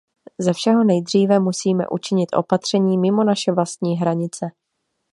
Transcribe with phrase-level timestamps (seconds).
[0.39, 4.51] Ze všeho nejdříve musíme učinit opatření mimo naše vlastní hranice.